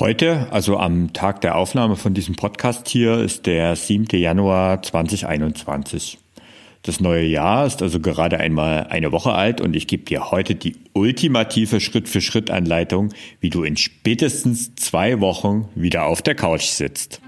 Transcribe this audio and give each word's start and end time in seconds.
Heute, 0.00 0.46
also 0.50 0.78
am 0.78 1.12
Tag 1.12 1.42
der 1.42 1.56
Aufnahme 1.56 1.94
von 1.94 2.14
diesem 2.14 2.34
Podcast 2.34 2.88
hier, 2.88 3.18
ist 3.18 3.44
der 3.44 3.76
7. 3.76 4.06
Januar 4.18 4.82
2021. 4.82 6.16
Das 6.80 7.00
neue 7.00 7.26
Jahr 7.26 7.66
ist 7.66 7.82
also 7.82 8.00
gerade 8.00 8.38
einmal 8.40 8.86
eine 8.88 9.12
Woche 9.12 9.32
alt 9.32 9.60
und 9.60 9.76
ich 9.76 9.86
gebe 9.86 10.04
dir 10.04 10.30
heute 10.30 10.54
die 10.54 10.76
ultimative 10.94 11.80
Schritt-für-Schritt-Anleitung, 11.80 13.10
wie 13.40 13.50
du 13.50 13.62
in 13.62 13.76
spätestens 13.76 14.74
zwei 14.74 15.20
Wochen 15.20 15.68
wieder 15.74 16.06
auf 16.06 16.22
der 16.22 16.34
Couch 16.34 16.64
sitzt. 16.64 17.20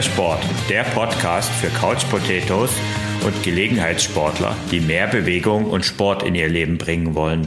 Sport, 0.00 0.38
der 0.70 0.84
Podcast 0.84 1.50
für 1.50 1.66
Couch 1.66 2.08
Potatoes 2.08 2.70
und 3.26 3.42
Gelegenheitssportler, 3.42 4.56
die 4.70 4.80
mehr 4.80 5.06
Bewegung 5.06 5.66
und 5.66 5.84
Sport 5.84 6.22
in 6.22 6.34
ihr 6.34 6.48
Leben 6.48 6.78
bringen 6.78 7.14
wollen. 7.14 7.46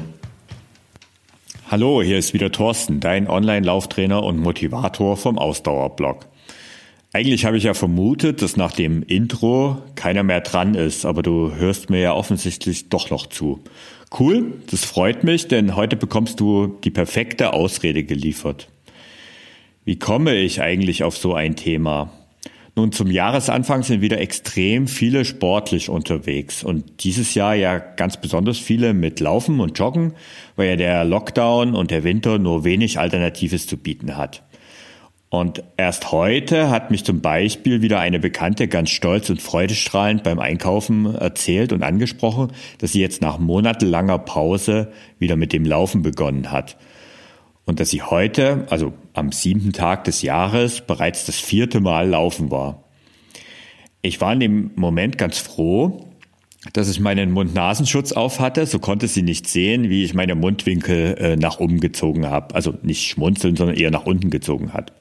Hallo, 1.71 2.03
hier 2.03 2.19
ist 2.19 2.35
wieder 2.35 2.51
Thorsten, 2.51 2.99
dein 2.99 3.27
Online-Lauftrainer 3.27 4.21
und 4.21 4.37
Motivator 4.37 5.17
vom 5.17 5.39
Ausdauerblog. 5.39 6.27
Eigentlich 7.13 7.45
habe 7.45 7.57
ich 7.57 7.63
ja 7.63 7.73
vermutet, 7.73 8.43
dass 8.43 8.57
nach 8.57 8.73
dem 8.73 9.01
Intro 9.01 9.81
keiner 9.95 10.21
mehr 10.21 10.41
dran 10.41 10.75
ist, 10.75 11.05
aber 11.05 11.23
du 11.23 11.55
hörst 11.55 11.89
mir 11.89 12.01
ja 12.01 12.13
offensichtlich 12.13 12.89
doch 12.89 13.09
noch 13.09 13.25
zu. 13.25 13.63
Cool, 14.19 14.53
das 14.69 14.85
freut 14.85 15.23
mich, 15.23 15.47
denn 15.47 15.75
heute 15.75 15.95
bekommst 15.95 16.39
du 16.39 16.77
die 16.83 16.91
perfekte 16.91 17.53
Ausrede 17.53 18.03
geliefert. 18.03 18.67
Wie 19.83 19.97
komme 19.97 20.35
ich 20.35 20.61
eigentlich 20.61 21.03
auf 21.03 21.17
so 21.17 21.33
ein 21.33 21.55
Thema? 21.55 22.11
Nun, 22.77 22.91
zum 22.91 23.09
Jahresanfang 23.09 23.83
sind 23.83 24.01
wieder 24.01 24.19
extrem 24.19 24.87
viele 24.89 25.23
sportlich 25.23 25.87
unterwegs 25.87 26.61
und 26.61 27.05
dieses 27.05 27.33
Jahr 27.33 27.55
ja 27.55 27.77
ganz 27.79 28.17
besonders 28.17 28.57
viele 28.57 28.93
mit 28.93 29.21
Laufen 29.21 29.61
und 29.61 29.79
Joggen, 29.79 30.13
weil 30.57 30.71
ja 30.71 30.75
der 30.75 31.05
Lockdown 31.05 31.73
und 31.73 31.89
der 31.89 32.03
Winter 32.03 32.37
nur 32.37 32.65
wenig 32.65 32.99
Alternatives 32.99 33.65
zu 33.65 33.77
bieten 33.77 34.17
hat. 34.17 34.43
Und 35.29 35.63
erst 35.77 36.11
heute 36.11 36.69
hat 36.69 36.91
mich 36.91 37.05
zum 37.05 37.21
Beispiel 37.21 37.81
wieder 37.81 37.99
eine 37.99 38.19
Bekannte 38.19 38.67
ganz 38.67 38.89
stolz 38.89 39.29
und 39.29 39.41
freudestrahlend 39.41 40.23
beim 40.23 40.39
Einkaufen 40.39 41.15
erzählt 41.15 41.71
und 41.71 41.81
angesprochen, 41.81 42.51
dass 42.79 42.91
sie 42.91 42.99
jetzt 42.99 43.21
nach 43.21 43.39
monatelanger 43.39 44.19
Pause 44.19 44.91
wieder 45.17 45.37
mit 45.37 45.53
dem 45.53 45.63
Laufen 45.63 46.01
begonnen 46.01 46.51
hat 46.51 46.75
und 47.65 47.79
dass 47.79 47.89
sie 47.89 48.01
heute, 48.01 48.65
also 48.69 48.93
am 49.13 49.31
siebten 49.31 49.73
Tag 49.73 50.03
des 50.03 50.21
Jahres, 50.21 50.81
bereits 50.81 51.25
das 51.25 51.39
vierte 51.39 51.79
Mal 51.79 52.09
laufen 52.09 52.51
war. 52.51 52.83
Ich 54.01 54.21
war 54.21 54.33
in 54.33 54.39
dem 54.39 54.71
Moment 54.75 55.17
ganz 55.17 55.39
froh, 55.39 56.05
dass 56.73 56.89
ich 56.89 56.99
meinen 56.99 57.31
Mund-Nasenschutz 57.31 58.11
auf 58.11 58.39
hatte. 58.39 58.65
So 58.65 58.79
konnte 58.79 59.07
sie 59.07 59.23
nicht 59.23 59.47
sehen, 59.47 59.89
wie 59.89 60.03
ich 60.03 60.13
meine 60.13 60.35
Mundwinkel 60.35 61.15
äh, 61.17 61.35
nach 61.35 61.59
oben 61.59 61.79
gezogen 61.79 62.27
habe. 62.27 62.53
Also 62.55 62.75
nicht 62.83 63.07
schmunzeln, 63.07 63.55
sondern 63.55 63.77
eher 63.77 63.91
nach 63.91 64.05
unten 64.05 64.29
gezogen 64.29 64.73
hat. 64.73 64.93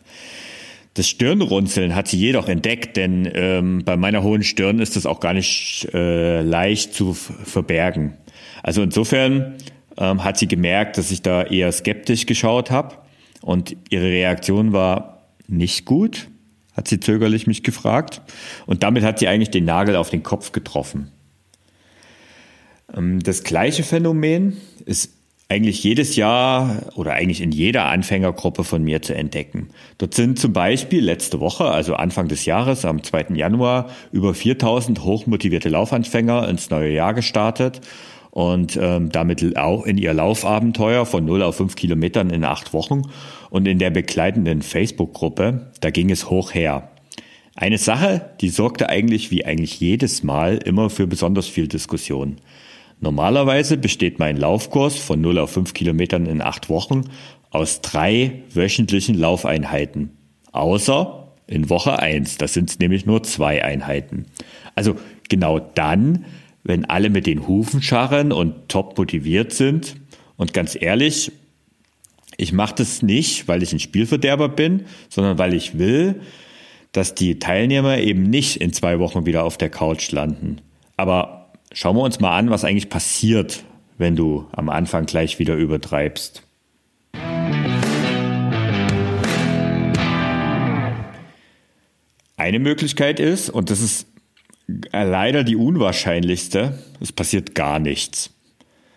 Das 0.94 1.08
Stirnrunzeln 1.08 1.94
hat 1.94 2.06
sie 2.06 2.18
jedoch 2.18 2.48
entdeckt, 2.48 2.96
denn 2.96 3.28
ähm, 3.34 3.82
bei 3.84 3.96
meiner 3.96 4.22
hohen 4.22 4.44
Stirn 4.44 4.78
ist 4.78 4.94
das 4.94 5.06
auch 5.06 5.20
gar 5.20 5.34
nicht 5.34 5.88
äh, 5.92 6.40
leicht 6.42 6.94
zu 6.94 7.14
verbergen. 7.14 8.14
Also 8.62 8.82
insofern 8.82 9.56
ähm, 9.98 10.24
hat 10.24 10.38
sie 10.38 10.48
gemerkt, 10.48 10.98
dass 10.98 11.10
ich 11.10 11.22
da 11.22 11.42
eher 11.42 11.70
skeptisch 11.72 12.26
geschaut 12.26 12.70
habe 12.70 12.96
und 13.42 13.76
ihre 13.90 14.06
Reaktion 14.06 14.72
war 14.72 15.22
nicht 15.46 15.84
gut, 15.84 16.28
hat 16.72 16.88
sie 16.88 17.00
zögerlich 17.00 17.46
mich 17.46 17.62
gefragt 17.62 18.22
und 18.66 18.82
damit 18.82 19.04
hat 19.04 19.18
sie 19.18 19.28
eigentlich 19.28 19.50
den 19.50 19.64
Nagel 19.64 19.96
auf 19.96 20.10
den 20.10 20.22
Kopf 20.22 20.52
getroffen. 20.52 21.12
Ähm, 22.94 23.20
das 23.20 23.44
gleiche 23.44 23.82
Phänomen 23.82 24.56
ist 24.84 25.12
eigentlich 25.48 25.84
jedes 25.84 26.16
Jahr 26.16 26.82
oder 26.94 27.12
eigentlich 27.12 27.42
in 27.42 27.52
jeder 27.52 27.84
Anfängergruppe 27.86 28.64
von 28.64 28.82
mir 28.82 29.02
zu 29.02 29.14
entdecken. 29.14 29.68
Dort 29.98 30.14
sind 30.14 30.38
zum 30.38 30.52
Beispiel 30.54 31.04
letzte 31.04 31.38
Woche, 31.38 31.66
also 31.66 31.94
Anfang 31.94 32.28
des 32.28 32.46
Jahres, 32.46 32.84
am 32.84 33.02
2. 33.02 33.26
Januar, 33.34 33.90
über 34.10 34.32
4000 34.32 35.04
hochmotivierte 35.04 35.68
Laufanfänger 35.68 36.48
ins 36.48 36.70
neue 36.70 36.92
Jahr 36.92 37.12
gestartet 37.12 37.82
und 38.34 38.76
ähm, 38.82 39.12
damit 39.12 39.56
auch 39.56 39.86
in 39.86 39.96
ihr 39.96 40.12
Laufabenteuer 40.12 41.06
von 41.06 41.24
0 41.24 41.40
auf 41.44 41.56
5 41.58 41.76
Kilometern 41.76 42.30
in 42.30 42.44
acht 42.44 42.72
Wochen 42.72 43.02
und 43.48 43.68
in 43.68 43.78
der 43.78 43.90
begleitenden 43.90 44.60
Facebook-Gruppe, 44.60 45.70
da 45.80 45.90
ging 45.90 46.10
es 46.10 46.30
hoch 46.30 46.52
her. 46.52 46.90
Eine 47.54 47.78
Sache, 47.78 48.32
die 48.40 48.48
sorgte 48.48 48.88
eigentlich 48.88 49.30
wie 49.30 49.44
eigentlich 49.44 49.78
jedes 49.78 50.24
Mal 50.24 50.56
immer 50.56 50.90
für 50.90 51.06
besonders 51.06 51.46
viel 51.46 51.68
Diskussion. 51.68 52.38
Normalerweise 52.98 53.76
besteht 53.76 54.18
mein 54.18 54.36
Laufkurs 54.36 54.96
von 54.96 55.20
0 55.20 55.38
auf 55.38 55.52
5 55.52 55.72
Kilometern 55.72 56.26
in 56.26 56.42
acht 56.42 56.68
Wochen 56.68 57.04
aus 57.50 57.82
drei 57.82 58.42
wöchentlichen 58.52 59.16
Laufeinheiten. 59.16 60.10
Außer 60.50 61.28
in 61.46 61.70
Woche 61.70 62.00
eins, 62.00 62.36
das 62.36 62.52
sind 62.52 62.80
nämlich 62.80 63.06
nur 63.06 63.22
zwei 63.22 63.62
Einheiten. 63.62 64.26
Also 64.74 64.96
genau 65.28 65.60
dann, 65.60 66.24
wenn 66.64 66.86
alle 66.86 67.10
mit 67.10 67.26
den 67.26 67.46
Hufen 67.46 67.82
scharren 67.82 68.32
und 68.32 68.68
top 68.68 68.96
motiviert 68.98 69.52
sind. 69.52 69.96
Und 70.36 70.54
ganz 70.54 70.76
ehrlich, 70.80 71.30
ich 72.36 72.52
mache 72.52 72.74
das 72.76 73.02
nicht, 73.02 73.46
weil 73.46 73.62
ich 73.62 73.72
ein 73.72 73.78
Spielverderber 73.78 74.48
bin, 74.48 74.86
sondern 75.08 75.38
weil 75.38 75.54
ich 75.54 75.78
will, 75.78 76.22
dass 76.92 77.14
die 77.14 77.38
Teilnehmer 77.38 77.98
eben 77.98 78.22
nicht 78.22 78.56
in 78.56 78.72
zwei 78.72 78.98
Wochen 78.98 79.26
wieder 79.26 79.44
auf 79.44 79.58
der 79.58 79.68
Couch 79.68 80.10
landen. 80.10 80.60
Aber 80.96 81.52
schauen 81.72 81.96
wir 81.96 82.02
uns 82.02 82.18
mal 82.18 82.36
an, 82.36 82.50
was 82.50 82.64
eigentlich 82.64 82.88
passiert, 82.88 83.64
wenn 83.98 84.16
du 84.16 84.46
am 84.52 84.68
Anfang 84.68 85.06
gleich 85.06 85.38
wieder 85.38 85.54
übertreibst. 85.54 86.42
Eine 92.36 92.58
Möglichkeit 92.58 93.20
ist, 93.20 93.50
und 93.50 93.70
das 93.70 93.80
ist 93.80 94.06
leider 94.66 95.44
die 95.44 95.56
unwahrscheinlichste. 95.56 96.78
Es 97.00 97.12
passiert 97.12 97.54
gar 97.54 97.78
nichts. 97.78 98.30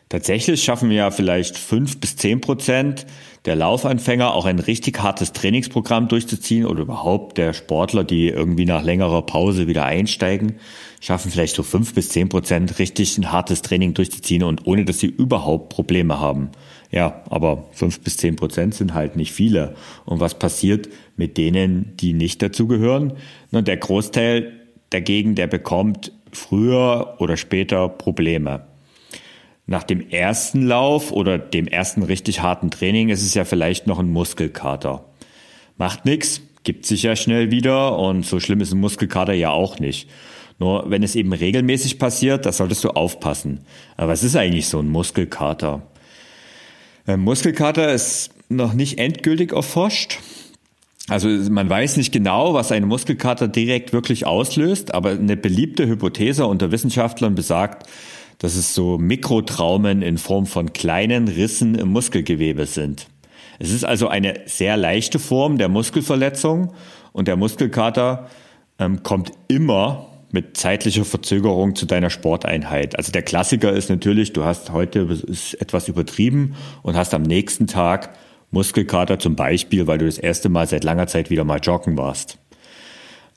Tatsächlich 0.09 0.63
schaffen 0.63 0.89
wir 0.89 0.97
ja 0.97 1.11
vielleicht 1.11 1.57
fünf 1.57 1.99
bis 1.99 2.15
zehn 2.15 2.39
Prozent 2.39 3.05
der 3.43 3.57
Laufanfänger 3.57 4.33
auch 4.33 4.45
ein 4.45 4.59
richtig 4.59 5.01
hartes 5.01 5.33
Trainingsprogramm 5.33 6.07
durchzuziehen 6.07 6.65
oder 6.65 6.81
überhaupt 6.81 7.37
der 7.37 7.53
Sportler, 7.53 8.05
die 8.05 8.29
irgendwie 8.29 8.65
nach 8.65 8.83
längerer 8.83 9.21
Pause 9.21 9.67
wieder 9.67 9.85
einsteigen, 9.85 10.55
schaffen 11.01 11.31
vielleicht 11.31 11.55
so 11.55 11.63
fünf 11.63 11.93
bis 11.93 12.09
zehn 12.09 12.29
Prozent 12.29 12.79
richtig 12.79 13.17
ein 13.17 13.31
hartes 13.31 13.61
Training 13.61 13.93
durchzuziehen 13.93 14.43
und 14.43 14.65
ohne, 14.65 14.85
dass 14.85 14.99
sie 14.99 15.07
überhaupt 15.07 15.69
Probleme 15.69 16.19
haben. 16.19 16.49
Ja, 16.89 17.23
aber 17.29 17.65
fünf 17.71 17.99
bis 17.99 18.15
zehn 18.15 18.37
Prozent 18.37 18.75
sind 18.75 18.93
halt 18.93 19.17
nicht 19.17 19.33
viele. 19.33 19.75
Und 20.05 20.21
was 20.21 20.39
passiert 20.39 20.87
mit 21.17 21.37
denen, 21.37 21.97
die 21.97 22.13
nicht 22.13 22.41
dazugehören? 22.41 23.13
Na, 23.51 23.61
der 23.61 23.77
Großteil 23.77 24.56
dagegen, 24.89 25.35
der 25.35 25.47
bekommt 25.47 26.11
früher 26.31 27.15
oder 27.19 27.37
später 27.37 27.89
Probleme. 27.89 28.67
Nach 29.65 29.83
dem 29.83 30.09
ersten 30.09 30.65
Lauf 30.65 31.11
oder 31.11 31.37
dem 31.37 31.67
ersten 31.67 32.03
richtig 32.03 32.41
harten 32.41 32.71
Training 32.71 33.09
ist 33.09 33.23
es 33.23 33.33
ja 33.33 33.43
vielleicht 33.43 33.85
noch 33.85 33.99
ein 33.99 34.09
Muskelkater. 34.09 35.03
Macht 35.77 36.05
nichts, 36.05 36.41
gibt 36.63 36.85
sich 36.85 37.03
ja 37.03 37.15
schnell 37.15 37.51
wieder 37.51 37.97
und 37.97 38.25
so 38.25 38.39
schlimm 38.39 38.61
ist 38.61 38.73
ein 38.73 38.79
Muskelkater 38.79 39.33
ja 39.33 39.51
auch 39.51 39.79
nicht. 39.79 40.09
Nur 40.59 40.89
wenn 40.89 41.03
es 41.03 41.15
eben 41.15 41.33
regelmäßig 41.33 41.99
passiert, 41.99 42.45
da 42.45 42.51
solltest 42.51 42.83
du 42.83 42.89
aufpassen. 42.89 43.59
Aber 43.95 44.13
was 44.13 44.23
ist 44.23 44.35
eigentlich 44.35 44.67
so 44.67 44.79
ein 44.79 44.87
Muskelkater? 44.87 45.81
Ein 47.05 47.19
Muskelkater 47.19 47.93
ist 47.93 48.31
noch 48.49 48.73
nicht 48.73 48.99
endgültig 48.99 49.51
erforscht. 49.51 50.19
Also 51.09 51.29
man 51.29 51.69
weiß 51.69 51.97
nicht 51.97 52.11
genau, 52.11 52.53
was 52.53 52.71
eine 52.71 52.85
Muskelkater 52.85 53.47
direkt 53.47 53.93
wirklich 53.93 54.25
auslöst, 54.25 54.93
aber 54.93 55.11
eine 55.11 55.37
beliebte 55.37 55.87
Hypothese 55.87 56.45
unter 56.45 56.71
Wissenschaftlern 56.71 57.33
besagt, 57.33 57.87
dass 58.39 58.55
es 58.55 58.75
so 58.75 58.97
Mikrotraumen 58.97 60.01
in 60.01 60.17
Form 60.17 60.45
von 60.45 60.73
kleinen 60.73 61.27
Rissen 61.29 61.75
im 61.75 61.89
Muskelgewebe 61.89 62.65
sind. 62.65 63.07
Es 63.57 63.71
ist 63.71 63.85
also 63.85 64.09
eine 64.09 64.41
sehr 64.45 64.77
leichte 64.77 65.17
Form 65.17 65.57
der 65.57 65.69
Muskelverletzung 65.69 66.73
und 67.13 67.27
der 67.27 67.37
Muskelkater 67.37 68.27
ähm, 68.77 69.01
kommt 69.01 69.31
immer 69.47 70.07
mit 70.31 70.57
zeitlicher 70.57 71.05
Verzögerung 71.05 71.75
zu 71.75 71.85
deiner 71.85 72.09
Sporteinheit. 72.09 72.97
Also 72.97 73.13
der 73.13 73.23
Klassiker 73.23 73.71
ist 73.71 73.89
natürlich, 73.89 74.33
du 74.33 74.43
hast 74.43 74.71
heute 74.71 74.99
ist 74.99 75.53
etwas 75.55 75.87
übertrieben 75.87 76.55
und 76.83 76.95
hast 76.95 77.13
am 77.13 77.23
nächsten 77.23 77.65
Tag 77.65 78.13
Muskelkater 78.57 79.19
zum 79.19 79.35
Beispiel, 79.35 79.85
weil 79.85 79.99
du 79.99 80.07
das 80.07 80.17
erste 80.17 80.49
Mal 80.49 80.65
seit 80.65 80.83
langer 80.83 81.05
Zeit 81.05 81.29
wieder 81.29 81.43
mal 81.43 81.59
joggen 81.59 81.95
warst. 81.95 82.39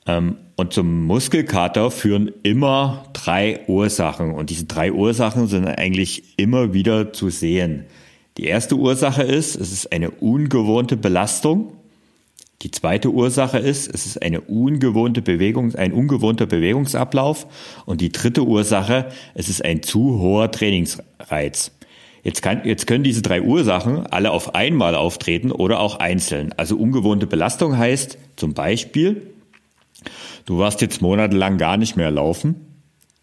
Ähm, 0.07 0.37
und 0.55 0.73
zum 0.73 1.05
Muskelkater 1.05 1.91
führen 1.91 2.31
immer 2.41 3.05
drei 3.13 3.59
Ursachen. 3.67 4.33
Und 4.33 4.49
diese 4.49 4.65
drei 4.65 4.91
Ursachen 4.91 5.45
sind 5.45 5.67
eigentlich 5.67 6.39
immer 6.39 6.73
wieder 6.73 7.13
zu 7.13 7.29
sehen. 7.29 7.85
Die 8.37 8.45
erste 8.45 8.77
Ursache 8.77 9.21
ist, 9.21 9.55
es 9.55 9.71
ist 9.71 9.91
eine 9.91 10.09
ungewohnte 10.09 10.97
Belastung. 10.97 11.73
Die 12.63 12.71
zweite 12.71 13.11
Ursache 13.11 13.59
ist, 13.59 13.93
es 13.93 14.07
ist 14.07 14.23
eine 14.23 14.41
ungewohnte 14.41 15.21
Bewegung, 15.21 15.75
ein 15.75 15.93
ungewohnter 15.93 16.47
Bewegungsablauf. 16.47 17.45
Und 17.85 18.01
die 18.01 18.11
dritte 18.11 18.41
Ursache, 18.41 19.09
es 19.35 19.49
ist 19.49 19.63
ein 19.63 19.83
zu 19.83 20.17
hoher 20.19 20.49
Trainingsreiz. 20.49 21.73
Jetzt, 22.23 22.41
kann, 22.41 22.61
jetzt 22.65 22.85
können 22.85 23.03
diese 23.03 23.21
drei 23.21 23.41
Ursachen 23.41 24.05
alle 24.05 24.31
auf 24.31 24.53
einmal 24.53 24.95
auftreten 24.95 25.51
oder 25.51 25.79
auch 25.79 25.97
einzeln. 25.97 26.53
Also 26.55 26.77
ungewohnte 26.77 27.25
Belastung 27.25 27.77
heißt 27.77 28.17
zum 28.35 28.53
Beispiel, 28.53 29.33
du 30.45 30.59
warst 30.59 30.81
jetzt 30.81 31.01
monatelang 31.01 31.57
gar 31.57 31.77
nicht 31.77 31.95
mehr 31.95 32.11
laufen 32.11 32.55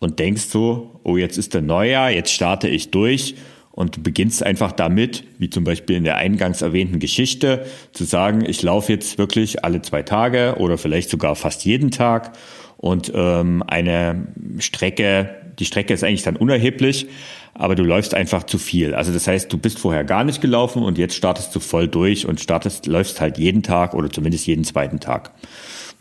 und 0.00 0.19
denkst 0.19 0.45
so, 0.45 1.00
oh, 1.05 1.17
jetzt 1.17 1.39
ist 1.39 1.55
der 1.55 1.62
Neujahr, 1.62 2.11
jetzt 2.11 2.33
starte 2.33 2.69
ich 2.69 2.91
durch 2.91 3.37
und 3.71 3.97
du 3.97 4.03
beginnst 4.03 4.43
einfach 4.43 4.73
damit, 4.73 5.23
wie 5.39 5.50
zum 5.50 5.62
Beispiel 5.62 5.97
in 5.97 6.05
der 6.05 6.17
eingangs 6.17 6.62
erwähnten 6.62 6.99
Geschichte, 6.99 7.67
zu 7.93 8.03
sagen, 8.03 8.45
ich 8.45 8.62
laufe 8.62 8.93
jetzt 8.93 9.19
wirklich 9.19 9.65
alle 9.65 9.81
zwei 9.83 10.03
Tage 10.03 10.56
oder 10.59 10.79
vielleicht 10.79 11.11
sogar 11.11 11.37
fast 11.37 11.65
jeden 11.65 11.93
Tag 11.93 12.33
und 12.77 13.12
ähm, 13.15 13.62
eine 13.65 14.27
Strecke, 14.59 15.31
die 15.58 15.64
Strecke 15.64 15.94
ist 15.94 16.05
eigentlich 16.05 16.22
dann 16.22 16.37
unerheblich, 16.37 17.06
aber 17.55 17.75
du 17.75 17.82
läufst 17.82 18.14
einfach 18.14 18.44
zu 18.44 18.58
viel. 18.58 18.94
Also 18.94 19.12
das 19.12 19.26
heißt, 19.26 19.52
du 19.52 19.58
bist 19.58 19.78
vorher 19.78 20.05
gar 20.05 20.25
nicht 20.25 20.40
gelaufen 20.40 20.82
und 20.82 20.99
jetzt 20.99 21.14
startest 21.14 21.55
du 21.55 21.60
voll 21.60 21.88
durch 21.88 22.26
und 22.26 22.40
startest, 22.40 22.87
läufst 22.87 23.20
halt 23.20 23.38
jeden 23.38 23.62
Tag 23.62 23.94
oder 23.94 24.10
zumindest 24.10 24.46
jeden 24.46 24.64
zweiten 24.64 25.00
Tag. 25.00 25.32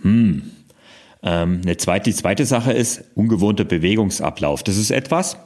Hm. 0.02 0.52
Ähm, 1.24 1.62
eine 1.64 1.78
zweite, 1.78 2.10
die 2.10 2.16
zweite 2.16 2.46
Sache 2.46 2.74
ist 2.74 3.04
ungewohnter 3.16 3.64
Bewegungsablauf. 3.64 4.62
Das 4.64 4.78
ist 4.78 4.92
etwas, 4.92 5.38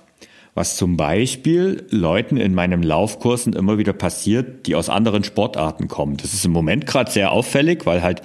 was 0.54 0.76
zum 0.76 0.98
Beispiel 0.98 1.86
Leuten 1.90 2.36
in 2.36 2.54
meinem 2.54 2.84
Laufkursen 2.84 3.54
immer 3.54 3.78
wieder 3.78 3.94
passiert, 3.94 4.68
die 4.68 4.76
aus 4.76 4.90
anderen 4.90 5.24
Sportarten 5.24 5.88
kommen. 5.88 6.18
Das 6.18 6.34
ist 6.34 6.46
im 6.46 6.52
Moment 6.52 6.86
gerade 6.86 7.10
sehr 7.10 7.32
auffällig, 7.32 7.86
weil 7.86 8.02
halt 8.02 8.22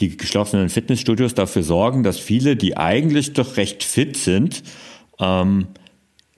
die 0.00 0.16
geschlossenen 0.16 0.70
Fitnessstudios 0.70 1.34
dafür 1.34 1.62
sorgen, 1.62 2.02
dass 2.02 2.18
viele, 2.18 2.56
die 2.56 2.76
eigentlich 2.76 3.32
doch 3.32 3.56
recht 3.56 3.84
fit 3.84 4.16
sind, 4.16 4.64
ähm, 5.20 5.68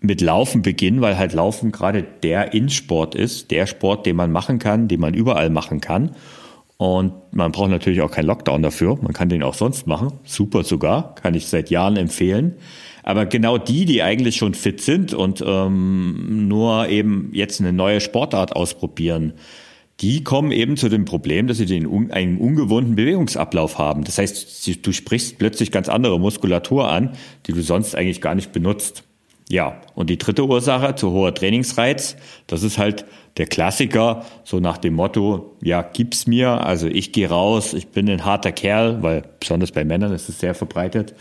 mit 0.01 0.21
Laufen 0.21 0.63
beginnen, 0.63 1.01
weil 1.01 1.19
halt 1.19 1.33
Laufen 1.33 1.73
gerade 1.73 2.03
der 2.03 2.55
In-Sport 2.55 3.15
ist, 3.15 3.51
der 3.51 3.67
Sport, 3.67 4.07
den 4.07 4.17
man 4.17 4.33
machen 4.33 4.59
kann, 4.59 4.89
den 4.89 5.01
man 5.01 5.15
überall 5.15 5.51
machen 5.51 5.81
kann. 5.81 6.13
Und 6.79 7.13
man 7.33 7.53
braucht 7.53 7.69
natürlich 7.69 8.01
auch 8.01 8.11
keinen 8.11 8.25
Lockdown 8.25 8.63
dafür. 8.63 8.97
Man 9.03 9.13
kann 9.13 9.29
den 9.29 9.43
auch 9.43 9.53
sonst 9.53 9.87
machen. 9.87 10.15
Super 10.25 10.65
sogar. 10.65 11.15
Kann 11.17 11.35
ich 11.35 11.47
seit 11.47 11.69
Jahren 11.69 11.99
empfehlen. 11.99 12.55
Aber 13.03 13.27
genau 13.27 13.59
die, 13.59 13.85
die 13.85 14.03
eigentlich 14.03 14.37
schon 14.37 14.55
fit 14.55 14.81
sind 14.81 15.13
und 15.13 15.45
ähm, 15.47 16.49
nur 16.49 16.89
eben 16.89 17.31
jetzt 17.35 17.61
eine 17.61 17.75
neue 17.75 18.01
Sportart 18.01 18.57
ausprobieren, 18.57 19.35
die 20.01 20.25
kommen 20.25 20.51
eben 20.51 20.77
zu 20.77 20.89
dem 20.89 21.05
Problem, 21.05 21.47
dass 21.47 21.59
sie 21.59 21.67
den, 21.67 22.11
einen 22.11 22.39
ungewohnten 22.39 22.95
Bewegungsablauf 22.95 23.79
haben. 23.79 24.05
Das 24.05 24.19
heißt, 24.19 24.87
du 24.87 24.93
sprichst 24.93 25.39
plötzlich 25.39 25.71
ganz 25.71 25.89
andere 25.89 26.19
Muskulatur 26.19 26.91
an, 26.91 27.11
die 27.47 27.53
du 27.53 27.63
sonst 27.63 27.95
eigentlich 27.95 28.21
gar 28.21 28.35
nicht 28.35 28.53
benutzt. 28.53 29.05
Ja, 29.51 29.81
und 29.95 30.09
die 30.11 30.17
dritte 30.17 30.47
Ursache, 30.47 30.95
zu 30.95 31.11
hoher 31.11 31.35
Trainingsreiz, 31.35 32.17
das 32.47 32.63
ist 32.63 32.79
halt 32.79 33.05
der 33.37 33.47
Klassiker, 33.47 34.25
so 34.45 34.61
nach 34.61 34.79
dem 34.79 34.95
Motto, 34.95 35.57
ja, 35.63 35.83
gib's 35.83 36.27
mir, 36.27 36.67
also 36.67 36.87
ich 36.89 37.13
gehe 37.13 37.29
raus, 37.29 37.75
ich 37.75 37.89
bin 37.89 38.09
ein 38.11 38.25
harter 38.25 38.53
Kerl, 38.53 39.03
weil 39.03 39.23
besonders 39.39 39.73
bei 39.73 39.85
Männern 39.85 40.13
ist 40.13 40.29
es 40.29 40.41
sehr 40.41 40.55
verbreitet, 40.55 41.15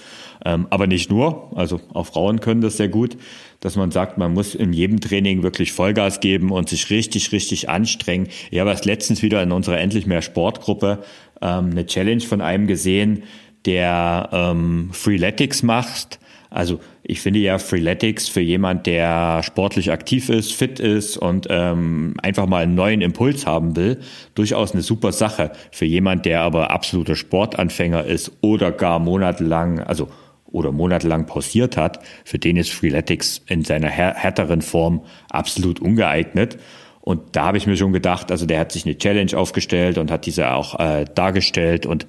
ähm, 0.43 0.67
aber 0.69 0.87
nicht 0.87 1.09
nur, 1.09 1.51
also 1.55 1.79
auch 1.93 2.07
Frauen 2.07 2.39
können 2.39 2.61
das 2.61 2.77
sehr 2.77 2.89
gut, 2.89 3.17
dass 3.59 3.75
man 3.75 3.91
sagt, 3.91 4.17
man 4.17 4.33
muss 4.33 4.55
in 4.55 4.73
jedem 4.73 5.01
Training 5.01 5.43
wirklich 5.43 5.71
Vollgas 5.71 6.19
geben 6.19 6.51
und 6.51 6.69
sich 6.69 6.89
richtig, 6.89 7.31
richtig 7.31 7.69
anstrengen. 7.69 8.27
Ich 8.51 8.59
habe 8.59 8.69
erst 8.69 8.85
letztens 8.85 9.21
wieder 9.21 9.43
in 9.43 9.51
unserer 9.51 9.79
Endlich 9.79 10.05
mehr 10.05 10.21
Sportgruppe 10.21 11.03
ähm, 11.41 11.71
eine 11.71 11.85
Challenge 11.85 12.21
von 12.21 12.41
einem 12.41 12.67
gesehen, 12.67 13.23
der 13.65 14.29
ähm, 14.31 14.89
Freeletics 14.93 15.63
macht, 15.63 16.19
also 16.49 16.79
ich 17.03 17.21
finde 17.21 17.39
ja 17.39 17.59
Freeletics 17.59 18.27
für 18.27 18.41
jemand, 18.41 18.87
der 18.87 19.43
sportlich 19.43 19.91
aktiv 19.91 20.29
ist, 20.29 20.53
fit 20.53 20.79
ist 20.79 21.17
und 21.17 21.47
ähm, 21.49 22.15
einfach 22.23 22.47
mal 22.47 22.63
einen 22.63 22.75
neuen 22.75 23.01
Impuls 23.01 23.45
haben 23.45 23.75
will, 23.75 23.99
durchaus 24.33 24.73
eine 24.73 24.81
super 24.81 25.11
Sache. 25.11 25.51
Für 25.71 25.85
jemand, 25.85 26.25
der 26.25 26.41
aber 26.41 26.71
absoluter 26.71 27.15
Sportanfänger 27.15 28.05
ist 28.05 28.31
oder 28.41 28.71
gar 28.71 28.99
monatelang, 28.99 29.79
also 29.79 30.09
oder 30.51 30.71
monatelang 30.71 31.27
pausiert 31.27 31.77
hat, 31.77 31.99
für 32.25 32.39
den 32.39 32.57
ist 32.57 32.71
Freeletics 32.71 33.41
in 33.47 33.63
seiner 33.63 33.89
härteren 33.89 34.63
Form 34.63 35.03
absolut 35.29 35.79
ungeeignet. 35.79 36.57
Und 37.01 37.35
da 37.35 37.45
habe 37.45 37.57
ich 37.57 37.67
mir 37.67 37.77
schon 37.77 37.93
gedacht, 37.93 38.31
also 38.31 38.45
der 38.45 38.59
hat 38.59 38.71
sich 38.71 38.85
eine 38.85 38.97
Challenge 38.97 39.35
aufgestellt 39.35 39.97
und 39.97 40.11
hat 40.11 40.25
diese 40.25 40.51
auch 40.51 40.79
äh, 40.79 41.05
dargestellt 41.13 41.85
und 41.85 42.07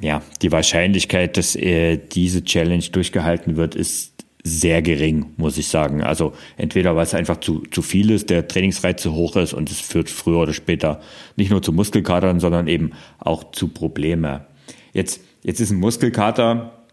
ja, 0.00 0.22
die 0.42 0.52
Wahrscheinlichkeit, 0.52 1.36
dass 1.36 1.56
äh, 1.56 1.96
diese 1.96 2.44
Challenge 2.44 2.84
durchgehalten 2.92 3.56
wird, 3.56 3.74
ist 3.74 4.18
sehr 4.44 4.82
gering, 4.82 5.26
muss 5.36 5.58
ich 5.58 5.68
sagen. 5.68 6.02
Also 6.02 6.32
entweder 6.56 6.96
weil 6.96 7.02
es 7.04 7.14
einfach 7.14 7.38
zu, 7.38 7.62
zu 7.70 7.82
viel 7.82 8.10
ist, 8.10 8.30
der 8.30 8.48
Trainingsreiz 8.48 9.02
zu 9.02 9.12
hoch 9.12 9.36
ist 9.36 9.52
und 9.52 9.70
es 9.70 9.80
führt 9.80 10.08
früher 10.08 10.38
oder 10.38 10.54
später 10.54 11.00
nicht 11.36 11.50
nur 11.50 11.62
zu 11.62 11.72
Muskelkatern, 11.72 12.40
sondern 12.40 12.68
eben 12.68 12.92
auch 13.18 13.50
zu 13.52 13.68
Probleme. 13.68 14.46
Jetzt, 14.92 15.20
jetzt 15.42 15.60
ist 15.60 15.70
ein 15.70 15.78
Muskelkater 15.78 16.84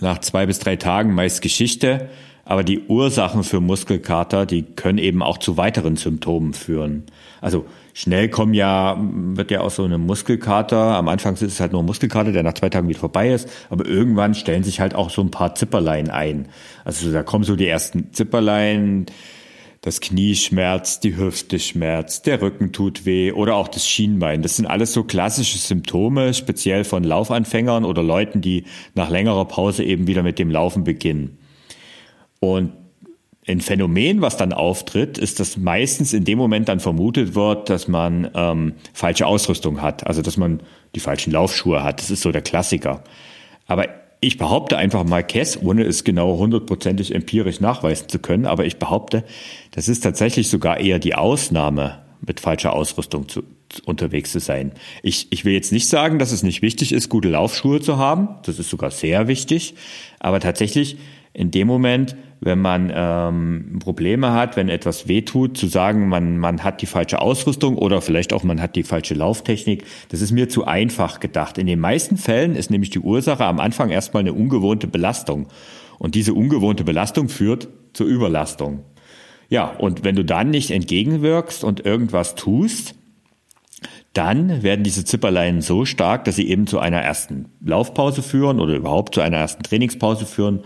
nach 0.00 0.18
zwei 0.18 0.46
bis 0.46 0.58
drei 0.58 0.76
Tagen 0.76 1.14
meist 1.14 1.42
Geschichte, 1.42 2.08
aber 2.46 2.62
die 2.62 2.82
Ursachen 2.86 3.42
für 3.42 3.60
Muskelkater, 3.60 4.46
die 4.46 4.62
können 4.62 4.98
eben 4.98 5.20
auch 5.20 5.38
zu 5.38 5.56
weiteren 5.56 5.96
Symptomen 5.96 6.54
führen. 6.54 7.02
Also 7.40 7.66
schnell 7.92 8.28
kommen 8.28 8.54
ja, 8.54 8.96
wird 9.00 9.50
ja 9.50 9.62
auch 9.62 9.72
so 9.72 9.82
eine 9.82 9.98
Muskelkater. 9.98 10.94
Am 10.94 11.08
Anfang 11.08 11.34
ist 11.34 11.42
es 11.42 11.58
halt 11.58 11.72
nur 11.72 11.82
Muskelkater, 11.82 12.30
der 12.30 12.44
nach 12.44 12.54
zwei 12.54 12.68
Tagen 12.68 12.88
wieder 12.88 13.00
vorbei 13.00 13.32
ist. 13.32 13.48
Aber 13.68 13.84
irgendwann 13.84 14.36
stellen 14.36 14.62
sich 14.62 14.78
halt 14.78 14.94
auch 14.94 15.10
so 15.10 15.22
ein 15.22 15.32
paar 15.32 15.56
Zipperlein 15.56 16.08
ein. 16.08 16.46
Also 16.84 17.12
da 17.12 17.24
kommen 17.24 17.42
so 17.42 17.56
die 17.56 17.66
ersten 17.66 18.12
Zipperlein. 18.12 19.06
Das 19.80 20.00
Knie 20.00 20.36
schmerzt, 20.36 21.02
die 21.02 21.16
Hüfte 21.16 21.58
schmerzt, 21.58 22.26
der 22.26 22.40
Rücken 22.42 22.72
tut 22.72 23.06
weh 23.06 23.32
oder 23.32 23.56
auch 23.56 23.68
das 23.68 23.88
Schienbein. 23.88 24.42
Das 24.42 24.54
sind 24.54 24.66
alles 24.66 24.92
so 24.92 25.02
klassische 25.02 25.58
Symptome, 25.58 26.32
speziell 26.32 26.84
von 26.84 27.02
Laufanfängern 27.02 27.84
oder 27.84 28.04
Leuten, 28.04 28.40
die 28.40 28.64
nach 28.94 29.10
längerer 29.10 29.46
Pause 29.46 29.82
eben 29.82 30.06
wieder 30.06 30.22
mit 30.22 30.38
dem 30.38 30.50
Laufen 30.50 30.84
beginnen. 30.84 31.38
Und 32.54 32.72
ein 33.46 33.60
Phänomen, 33.60 34.22
was 34.22 34.36
dann 34.36 34.52
auftritt, 34.52 35.18
ist, 35.18 35.38
dass 35.38 35.56
meistens 35.56 36.12
in 36.12 36.24
dem 36.24 36.38
Moment 36.38 36.68
dann 36.68 36.80
vermutet 36.80 37.34
wird, 37.34 37.70
dass 37.70 37.86
man 37.86 38.30
ähm, 38.34 38.74
falsche 38.92 39.26
Ausrüstung 39.26 39.82
hat, 39.82 40.06
also 40.06 40.20
dass 40.20 40.36
man 40.36 40.60
die 40.94 41.00
falschen 41.00 41.32
Laufschuhe 41.32 41.82
hat. 41.84 42.00
Das 42.00 42.10
ist 42.10 42.22
so 42.22 42.32
der 42.32 42.42
Klassiker. 42.42 43.04
Aber 43.66 43.88
ich 44.20 44.38
behaupte 44.38 44.76
einfach 44.78 45.04
mal 45.04 45.22
Kess, 45.22 45.60
ohne 45.60 45.84
es 45.84 46.02
genau 46.02 46.38
hundertprozentig 46.38 47.14
empirisch 47.14 47.60
nachweisen 47.60 48.08
zu 48.08 48.18
können, 48.18 48.46
aber 48.46 48.64
ich 48.64 48.78
behaupte, 48.78 49.24
das 49.70 49.88
ist 49.88 50.00
tatsächlich 50.00 50.48
sogar 50.48 50.80
eher 50.80 50.98
die 50.98 51.14
Ausnahme, 51.14 52.02
mit 52.26 52.40
falscher 52.40 52.72
Ausrüstung 52.72 53.28
zu, 53.28 53.42
unterwegs 53.84 54.32
zu 54.32 54.40
sein. 54.40 54.72
Ich, 55.02 55.28
ich 55.30 55.44
will 55.44 55.52
jetzt 55.52 55.70
nicht 55.70 55.88
sagen, 55.88 56.18
dass 56.18 56.32
es 56.32 56.42
nicht 56.42 56.62
wichtig 56.62 56.92
ist, 56.92 57.08
gute 57.08 57.28
Laufschuhe 57.28 57.80
zu 57.80 57.98
haben. 57.98 58.28
Das 58.44 58.58
ist 58.58 58.70
sogar 58.70 58.90
sehr 58.90 59.28
wichtig. 59.28 59.74
Aber 60.18 60.40
tatsächlich 60.40 60.96
in 61.32 61.50
dem 61.50 61.66
Moment, 61.66 62.16
wenn 62.40 62.60
man 62.60 62.92
ähm, 62.94 63.78
Probleme 63.80 64.32
hat, 64.32 64.56
wenn 64.56 64.68
etwas 64.68 65.08
wehtut, 65.08 65.56
zu 65.56 65.66
sagen, 65.66 66.08
man, 66.08 66.38
man 66.38 66.62
hat 66.62 66.82
die 66.82 66.86
falsche 66.86 67.20
Ausrüstung 67.20 67.76
oder 67.78 68.02
vielleicht 68.02 68.32
auch 68.32 68.44
man 68.44 68.60
hat 68.60 68.76
die 68.76 68.82
falsche 68.82 69.14
Lauftechnik, 69.14 69.84
das 70.10 70.20
ist 70.20 70.32
mir 70.32 70.48
zu 70.48 70.66
einfach 70.66 71.20
gedacht. 71.20 71.58
In 71.58 71.66
den 71.66 71.80
meisten 71.80 72.16
Fällen 72.16 72.54
ist 72.54 72.70
nämlich 72.70 72.90
die 72.90 73.00
Ursache 73.00 73.44
am 73.44 73.58
Anfang 73.58 73.90
erstmal 73.90 74.20
eine 74.20 74.34
ungewohnte 74.34 74.86
Belastung. 74.86 75.46
Und 75.98 76.14
diese 76.14 76.34
ungewohnte 76.34 76.84
Belastung 76.84 77.28
führt 77.30 77.68
zur 77.94 78.06
Überlastung. 78.06 78.84
Ja, 79.48 79.68
und 79.70 80.04
wenn 80.04 80.16
du 80.16 80.24
dann 80.24 80.50
nicht 80.50 80.70
entgegenwirkst 80.70 81.64
und 81.64 81.86
irgendwas 81.86 82.34
tust, 82.34 82.94
dann 84.12 84.62
werden 84.62 84.82
diese 84.82 85.04
Zipperleinen 85.04 85.60
so 85.60 85.84
stark, 85.84 86.24
dass 86.24 86.36
sie 86.36 86.48
eben 86.48 86.66
zu 86.66 86.78
einer 86.78 87.00
ersten 87.00 87.46
Laufpause 87.64 88.22
führen 88.22 88.60
oder 88.60 88.74
überhaupt 88.74 89.14
zu 89.14 89.20
einer 89.20 89.36
ersten 89.38 89.62
Trainingspause 89.62 90.26
führen 90.26 90.64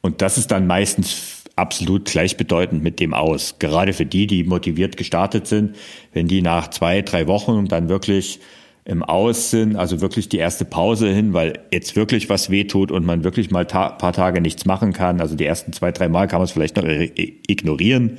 und 0.00 0.22
das 0.22 0.38
ist 0.38 0.50
dann 0.50 0.66
meistens 0.66 1.44
absolut 1.56 2.04
gleichbedeutend 2.06 2.82
mit 2.82 3.00
dem 3.00 3.14
aus. 3.14 3.56
Gerade 3.58 3.92
für 3.92 4.06
die, 4.06 4.26
die 4.26 4.44
motiviert 4.44 4.96
gestartet 4.96 5.46
sind, 5.46 5.76
wenn 6.12 6.28
die 6.28 6.40
nach 6.40 6.68
zwei, 6.68 7.02
drei 7.02 7.26
Wochen 7.26 7.66
dann 7.66 7.88
wirklich 7.88 8.40
im 8.84 9.02
Aus 9.02 9.50
sind, 9.50 9.76
also 9.76 10.00
wirklich 10.00 10.30
die 10.30 10.38
erste 10.38 10.64
Pause 10.64 11.08
hin, 11.12 11.34
weil 11.34 11.58
jetzt 11.70 11.94
wirklich 11.94 12.30
was 12.30 12.48
wehtut 12.48 12.90
und 12.90 13.04
man 13.04 13.22
wirklich 13.22 13.50
mal 13.50 13.66
ta 13.66 13.90
paar 13.90 14.14
Tage 14.14 14.40
nichts 14.40 14.64
machen 14.64 14.94
kann. 14.94 15.20
Also 15.20 15.34
die 15.34 15.44
ersten 15.44 15.74
zwei, 15.74 15.92
drei 15.92 16.08
Mal 16.08 16.26
kann 16.26 16.38
man 16.38 16.44
es 16.44 16.52
vielleicht 16.52 16.76
noch 16.76 16.84
ignorieren. 16.86 18.16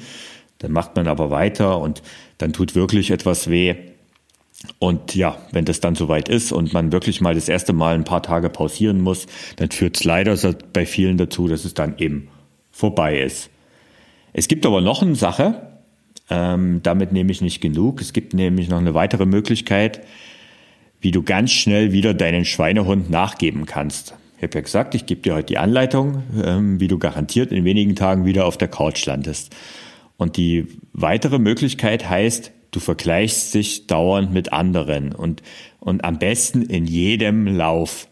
Dann 0.59 0.71
macht 0.71 0.95
man 0.95 1.07
aber 1.07 1.31
weiter 1.31 1.79
und 1.79 2.03
dann 2.37 2.53
tut 2.53 2.75
wirklich 2.75 3.09
etwas 3.09 3.49
weh. 3.49 3.75
Und 4.77 5.15
ja, 5.15 5.37
wenn 5.51 5.65
das 5.65 5.79
dann 5.79 5.95
soweit 5.95 6.27
ist 6.27 6.51
und 6.51 6.73
man 6.73 6.91
wirklich 6.91 7.21
mal 7.21 7.33
das 7.33 7.47
erste 7.47 7.71
Mal 7.71 7.95
ein 7.95 8.03
paar 8.03 8.21
Tage 8.21 8.49
pausieren 8.49 9.01
muss, 9.01 9.25
dann 9.55 9.71
führt 9.71 9.97
es 9.97 10.03
leider 10.03 10.35
bei 10.73 10.85
vielen 10.85 11.17
dazu, 11.17 11.47
dass 11.47 11.63
es 11.63 11.73
dann 11.73 11.97
eben 11.97 12.27
vorbei 12.71 13.21
ist. 13.21 13.49
Es 14.33 14.47
gibt 14.47 14.65
aber 14.65 14.81
noch 14.81 15.01
eine 15.01 15.15
Sache, 15.15 15.69
ähm, 16.29 16.81
damit 16.83 17.11
nehme 17.11 17.31
ich 17.31 17.41
nicht 17.41 17.61
genug. 17.61 18.01
Es 18.01 18.13
gibt 18.13 18.33
nämlich 18.33 18.69
noch 18.69 18.77
eine 18.77 18.93
weitere 18.93 19.25
Möglichkeit, 19.25 20.01
wie 21.01 21.11
du 21.11 21.23
ganz 21.23 21.51
schnell 21.51 21.93
wieder 21.93 22.13
deinen 22.13 22.45
Schweinehund 22.45 23.09
nachgeben 23.09 23.65
kannst. 23.65 24.15
Ich 24.37 24.43
habe 24.43 24.55
ja 24.55 24.61
gesagt, 24.61 24.95
ich 24.95 25.05
gebe 25.05 25.21
dir 25.21 25.35
heute 25.35 25.47
die 25.47 25.57
Anleitung, 25.57 26.23
ähm, 26.43 26.79
wie 26.79 26.87
du 26.87 26.97
garantiert 26.97 27.51
in 27.51 27.65
wenigen 27.65 27.95
Tagen 27.95 28.25
wieder 28.25 28.45
auf 28.45 28.57
der 28.57 28.67
Couch 28.67 29.05
landest. 29.05 29.55
Und 30.17 30.37
die 30.37 30.67
weitere 30.93 31.39
Möglichkeit 31.39 32.09
heißt, 32.09 32.51
du 32.71 32.79
vergleichst 32.79 33.53
dich 33.53 33.87
dauernd 33.87 34.33
mit 34.33 34.53
anderen 34.53 35.13
und, 35.13 35.41
und 35.79 36.03
am 36.03 36.19
besten 36.19 36.61
in 36.61 36.85
jedem 36.85 37.47
Lauf. 37.47 38.07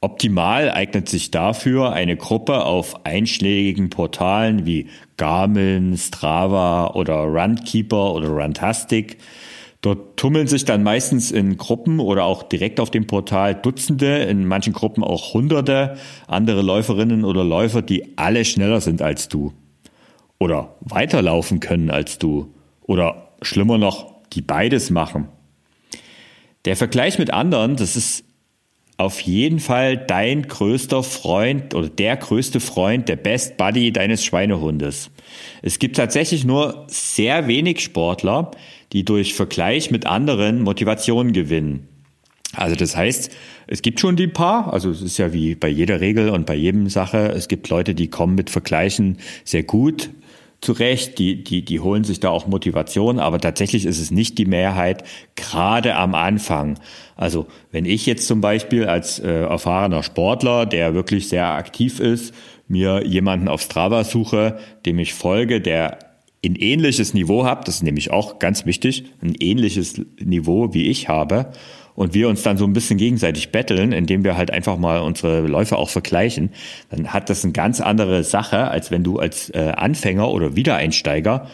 Optimal 0.00 0.70
eignet 0.70 1.08
sich 1.08 1.30
dafür 1.30 1.92
eine 1.92 2.16
Gruppe 2.16 2.64
auf 2.64 3.06
einschlägigen 3.06 3.88
Portalen 3.88 4.66
wie 4.66 4.88
Garmin, 5.16 5.96
Strava 5.96 6.88
oder 6.94 7.14
Runkeeper 7.18 8.12
oder 8.12 8.28
Runtastic. 8.28 9.18
Dort 9.80 10.16
tummeln 10.16 10.48
sich 10.48 10.64
dann 10.64 10.82
meistens 10.82 11.30
in 11.30 11.56
Gruppen 11.56 12.00
oder 12.00 12.24
auch 12.24 12.42
direkt 12.42 12.80
auf 12.80 12.90
dem 12.90 13.06
Portal 13.06 13.54
Dutzende, 13.54 14.18
in 14.24 14.46
manchen 14.46 14.72
Gruppen 14.72 15.04
auch 15.04 15.34
Hunderte 15.34 15.96
andere 16.26 16.62
Läuferinnen 16.62 17.24
oder 17.24 17.44
Läufer, 17.44 17.82
die 17.82 18.16
alle 18.16 18.44
schneller 18.44 18.80
sind 18.80 19.02
als 19.02 19.28
du 19.28 19.52
oder 20.42 20.74
weiterlaufen 20.80 21.60
können 21.60 21.90
als 21.90 22.18
du 22.18 22.52
oder 22.82 23.31
schlimmer 23.44 23.78
noch, 23.78 24.14
die 24.32 24.42
beides 24.42 24.90
machen. 24.90 25.28
Der 26.64 26.76
Vergleich 26.76 27.18
mit 27.18 27.32
anderen, 27.32 27.76
das 27.76 27.96
ist 27.96 28.24
auf 28.96 29.20
jeden 29.20 29.58
Fall 29.58 29.96
dein 29.96 30.42
größter 30.42 31.02
Freund 31.02 31.74
oder 31.74 31.88
der 31.88 32.16
größte 32.16 32.60
Freund, 32.60 33.08
der 33.08 33.16
Best 33.16 33.56
Buddy 33.56 33.92
deines 33.92 34.24
Schweinehundes. 34.24 35.10
Es 35.62 35.78
gibt 35.78 35.96
tatsächlich 35.96 36.44
nur 36.44 36.86
sehr 36.88 37.48
wenig 37.48 37.80
Sportler, 37.80 38.52
die 38.92 39.04
durch 39.04 39.34
Vergleich 39.34 39.90
mit 39.90 40.06
anderen 40.06 40.62
Motivation 40.62 41.32
gewinnen. 41.32 41.88
Also 42.54 42.76
das 42.76 42.96
heißt, 42.96 43.34
es 43.66 43.80
gibt 43.80 43.98
schon 43.98 44.16
die 44.16 44.26
paar, 44.26 44.72
also 44.72 44.90
es 44.90 45.00
ist 45.00 45.16
ja 45.18 45.32
wie 45.32 45.54
bei 45.54 45.68
jeder 45.68 46.00
Regel 46.00 46.28
und 46.28 46.44
bei 46.44 46.54
jedem 46.54 46.88
Sache, 46.90 47.32
es 47.34 47.48
gibt 47.48 47.70
Leute, 47.70 47.94
die 47.94 48.08
kommen 48.08 48.34
mit 48.34 48.50
Vergleichen 48.50 49.18
sehr 49.44 49.62
gut 49.62 50.10
zurecht, 50.62 51.18
die, 51.18 51.42
die, 51.44 51.64
die 51.64 51.80
holen 51.80 52.04
sich 52.04 52.20
da 52.20 52.30
auch 52.30 52.46
Motivation, 52.46 53.18
aber 53.18 53.38
tatsächlich 53.38 53.84
ist 53.84 54.00
es 54.00 54.10
nicht 54.10 54.38
die 54.38 54.46
Mehrheit, 54.46 55.04
gerade 55.34 55.96
am 55.96 56.14
Anfang. 56.14 56.78
Also 57.16 57.46
wenn 57.72 57.84
ich 57.84 58.06
jetzt 58.06 58.26
zum 58.26 58.40
Beispiel 58.40 58.86
als 58.86 59.18
äh, 59.18 59.42
erfahrener 59.42 60.02
Sportler, 60.02 60.64
der 60.64 60.94
wirklich 60.94 61.28
sehr 61.28 61.48
aktiv 61.48 62.00
ist, 62.00 62.32
mir 62.68 63.04
jemanden 63.04 63.48
auf 63.48 63.60
Strava 63.60 64.04
suche, 64.04 64.58
dem 64.86 65.00
ich 65.00 65.14
folge, 65.14 65.60
der 65.60 65.98
ein 66.44 66.56
ähnliches 66.56 67.12
Niveau 67.12 67.44
hat, 67.44 67.66
das 67.66 67.76
ist 67.76 67.82
nämlich 67.82 68.10
auch 68.10 68.38
ganz 68.38 68.64
wichtig, 68.64 69.04
ein 69.20 69.34
ähnliches 69.38 70.00
Niveau 70.18 70.72
wie 70.72 70.86
ich 70.86 71.08
habe, 71.08 71.52
und 71.94 72.14
wir 72.14 72.28
uns 72.28 72.42
dann 72.42 72.56
so 72.56 72.64
ein 72.64 72.72
bisschen 72.72 72.98
gegenseitig 72.98 73.50
betteln, 73.50 73.92
indem 73.92 74.24
wir 74.24 74.36
halt 74.36 74.50
einfach 74.50 74.78
mal 74.78 75.00
unsere 75.00 75.40
Läufe 75.40 75.76
auch 75.76 75.90
vergleichen, 75.90 76.50
dann 76.90 77.12
hat 77.12 77.30
das 77.30 77.44
eine 77.44 77.52
ganz 77.52 77.80
andere 77.80 78.24
Sache, 78.24 78.68
als 78.68 78.90
wenn 78.90 79.04
du 79.04 79.18
als 79.18 79.50
äh, 79.50 79.72
Anfänger 79.76 80.30
oder 80.30 80.56
Wiedereinsteiger 80.56 81.48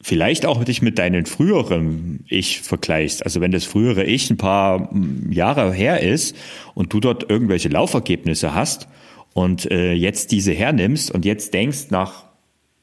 vielleicht 0.00 0.46
auch 0.46 0.62
dich 0.64 0.82
mit 0.82 0.98
deinen 0.98 1.26
früheren 1.26 2.24
Ich 2.28 2.60
vergleichst. 2.60 3.24
Also 3.24 3.40
wenn 3.40 3.50
das 3.50 3.64
frühere 3.64 4.04
Ich 4.04 4.30
ein 4.30 4.36
paar 4.36 4.90
hm, 4.90 5.32
Jahre 5.32 5.72
her 5.72 6.00
ist 6.02 6.36
und 6.74 6.92
du 6.92 7.00
dort 7.00 7.28
irgendwelche 7.28 7.68
Laufergebnisse 7.68 8.54
hast 8.54 8.88
und 9.34 9.70
äh, 9.70 9.92
jetzt 9.92 10.30
diese 10.32 10.52
hernimmst 10.52 11.10
und 11.10 11.24
jetzt 11.24 11.54
denkst 11.54 11.90
nach 11.90 12.24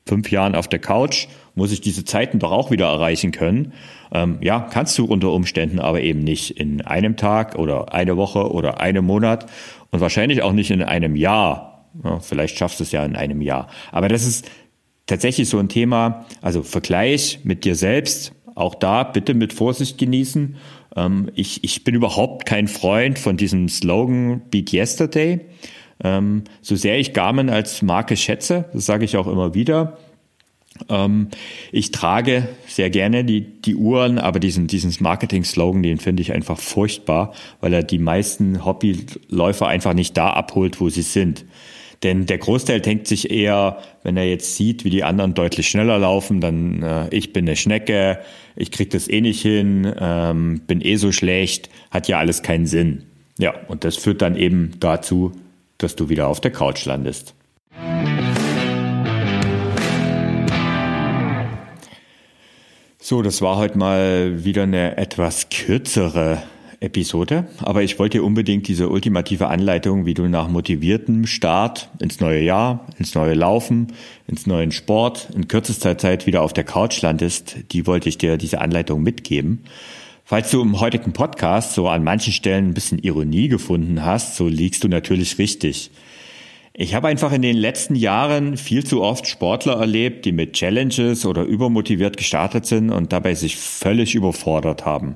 fünf 0.06 0.30
Jahren 0.30 0.56
auf 0.56 0.68
der 0.68 0.80
Couch, 0.80 1.28
muss 1.56 1.72
ich 1.72 1.82
diese 1.82 2.06
Zeiten 2.06 2.40
doch 2.40 2.52
auch 2.52 2.70
wieder 2.70 2.88
erreichen 2.88 3.32
können. 3.32 3.74
Ähm, 4.12 4.38
ja, 4.42 4.60
kannst 4.60 4.98
du 4.98 5.06
unter 5.06 5.32
Umständen, 5.32 5.80
aber 5.80 6.02
eben 6.02 6.20
nicht 6.20 6.60
in 6.60 6.82
einem 6.82 7.18
Tag 7.18 7.56
oder 7.56 7.94
eine 7.94 8.18
Woche 8.18 8.52
oder 8.52 8.80
einem 8.80 9.06
Monat 9.06 9.48
und 9.92 10.02
wahrscheinlich 10.02 10.42
auch 10.42 10.54
nicht 10.54 10.72
in 10.72 10.84
einem 10.84 11.16
Jahr. 11.16 11.90
Ja, 12.04 12.20
vielleicht 12.20 12.58
schaffst 12.58 12.80
du 12.80 12.84
es 12.84 12.92
ja 12.92 13.06
in 13.06 13.16
einem 13.16 13.42
Jahr. 13.42 13.68
Aber 13.92 14.10
das 14.10 14.26
ist 14.26 14.50
tatsächlich 15.06 15.50
so 15.50 15.58
ein 15.58 15.70
Thema, 15.70 16.26
also 16.42 16.62
Vergleich 16.62 17.40
mit 17.44 17.64
dir 17.64 17.76
selbst, 17.76 18.34
auch 18.56 18.76
da 18.76 19.04
bitte 19.04 19.34
mit 19.34 19.54
Vorsicht 19.54 19.98
genießen. 19.98 20.58
Ähm, 20.96 21.32
ich, 21.36 21.64
ich 21.64 21.84
bin 21.84 21.96
überhaupt 21.96 22.46
kein 22.46 22.68
Freund 22.68 23.20
von 23.20 23.38
diesem 23.38 23.70
Slogan 23.70 24.42
Beat 24.50 24.74
Yesterday. 24.74 25.42
Ähm, 26.04 26.44
so 26.62 26.76
sehr 26.76 27.00
ich 27.00 27.14
Garmin 27.14 27.50
als 27.50 27.82
Marke 27.82 28.18
schätze, 28.18 28.66
das 28.74 28.86
sage 28.86 29.06
ich 29.06 29.16
auch 29.16 29.28
immer 29.28 29.54
wieder, 29.54 29.98
ich 31.72 31.92
trage 31.92 32.50
sehr 32.68 32.90
gerne 32.90 33.24
die, 33.24 33.42
die 33.42 33.76
Uhren, 33.76 34.20
aber 34.20 34.40
diesen, 34.40 34.68
diesen 34.68 34.94
Marketing-Slogan, 35.00 35.82
den 35.82 36.00
finde 36.00 36.22
ich 36.22 36.34
einfach 36.34 36.60
furchtbar, 36.60 37.34
weil 37.62 37.74
er 37.74 37.82
die 37.82 37.98
meisten 37.98 38.66
Hobbyläufer 38.66 39.68
einfach 39.68 39.94
nicht 39.94 40.18
da 40.18 40.32
abholt, 40.32 40.82
wo 40.82 40.90
sie 40.90 41.02
sind. 41.02 41.46
Denn 42.04 42.26
der 42.26 42.38
Großteil 42.38 42.82
denkt 42.82 43.08
sich 43.08 43.32
eher, 43.32 43.78
wenn 44.04 44.18
er 44.18 44.28
jetzt 44.30 44.56
sieht, 44.56 44.84
wie 44.84 44.90
die 44.90 45.04
anderen 45.04 45.34
deutlich 45.34 45.70
schneller 45.70 45.98
laufen, 45.98 46.42
dann 46.42 46.84
äh, 46.84 47.08
ich 47.10 47.34
bin 47.34 47.48
eine 47.48 47.56
Schnecke, 47.56 48.20
ich 48.56 48.70
krieg 48.72 48.90
das 48.90 49.08
eh 49.08 49.22
nicht 49.22 49.42
hin, 49.42 49.92
ähm, 50.00 50.62
bin 50.68 50.82
eh 50.82 50.98
so 50.98 51.12
schlecht, 51.12 51.70
hat 51.92 52.08
ja 52.08 52.20
alles 52.20 52.44
keinen 52.44 52.68
Sinn. 52.68 53.06
Ja, 53.40 53.54
und 53.70 53.86
das 53.86 53.96
führt 53.96 54.22
dann 54.22 54.36
eben 54.36 54.74
dazu, 54.80 55.32
dass 55.78 55.96
du 55.96 56.10
wieder 56.10 56.28
auf 56.28 56.42
der 56.42 56.52
Couch 56.52 56.86
landest. 56.86 57.34
So, 63.08 63.22
das 63.22 63.44
war 63.44 63.58
heute 63.58 63.78
mal 63.78 64.46
wieder 64.46 64.64
eine 64.64 64.98
etwas 64.98 65.50
kürzere 65.52 66.42
Episode, 66.80 67.48
aber 67.60 67.84
ich 67.84 68.00
wollte 68.00 68.18
dir 68.18 68.24
unbedingt 68.24 68.68
diese 68.68 68.90
ultimative 68.90 69.48
Anleitung, 69.48 70.08
wie 70.08 70.16
du 70.16 70.28
nach 70.28 70.48
motiviertem 70.48 71.28
Start 71.28 71.88
ins 72.00 72.20
neue 72.20 72.42
Jahr, 72.42 72.88
ins 72.98 73.14
neue 73.14 73.36
Laufen, 73.36 73.94
ins 74.26 74.48
neuen 74.48 74.72
Sport 74.72 75.28
in 75.36 75.48
kürzester 75.48 76.00
Zeit 76.00 76.26
wieder 76.26 76.42
auf 76.42 76.52
der 76.52 76.64
Couch 76.64 77.00
landest, 77.04 77.58
die 77.74 77.86
wollte 77.86 78.10
ich 78.10 78.18
dir 78.18 78.38
diese 78.38 78.60
Anleitung 78.60 79.04
mitgeben. 79.04 79.66
Falls 80.24 80.50
du 80.50 80.60
im 80.64 80.80
heutigen 80.80 81.14
Podcast 81.14 81.76
so 81.76 81.88
an 81.88 82.04
manchen 82.04 82.34
Stellen 82.34 82.70
ein 82.70 82.74
bisschen 82.74 82.98
Ironie 82.98 83.50
gefunden 83.50 84.04
hast, 84.04 84.36
so 84.36 84.48
liegst 84.48 84.84
du 84.84 84.88
natürlich 84.88 85.38
richtig. 85.38 85.92
Ich 86.78 86.94
habe 86.94 87.08
einfach 87.08 87.32
in 87.32 87.42
den 87.42 87.56
letzten 87.56 87.96
Jahren 87.96 88.58
viel 88.58 88.86
zu 88.86 89.02
oft 89.02 89.28
Sportler 89.28 89.78
erlebt, 89.78 90.26
die 90.26 90.34
mit 90.34 90.54
Challenges 90.54 91.26
oder 91.26 91.44
übermotiviert 91.44 92.18
gestartet 92.18 92.66
sind 92.66 92.90
und 92.92 93.14
dabei 93.14 93.34
sich 93.34 93.56
völlig 93.56 94.14
überfordert 94.14 94.86
haben. 94.86 95.16